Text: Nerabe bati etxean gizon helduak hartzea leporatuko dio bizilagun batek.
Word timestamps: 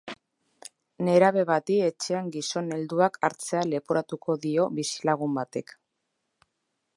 Nerabe 1.09 1.43
bati 1.49 1.75
etxean 1.87 2.31
gizon 2.35 2.73
helduak 2.77 3.19
hartzea 3.29 3.63
leporatuko 3.75 4.39
dio 4.47 4.67
bizilagun 4.81 5.37
batek. 5.41 5.77